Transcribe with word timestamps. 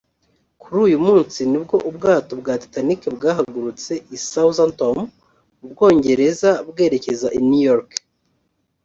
Kuri 0.61 0.77
uyu 0.87 0.97
munsi 1.07 1.39
nibwo 1.51 1.75
ubwato 1.89 2.31
bwa 2.41 2.53
Titanic 2.61 3.01
bwahagurutse 3.17 3.93
i 4.15 4.17
Southamptom 4.29 4.97
mu 5.59 5.65
bwongereza 5.71 6.49
bwerekeza 6.69 7.27
i 7.39 7.41
New 7.47 7.63
York 7.69 7.91